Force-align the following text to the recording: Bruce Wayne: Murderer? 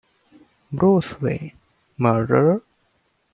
Bruce 0.71 1.21
Wayne: 1.21 1.51
Murderer? 1.99 2.63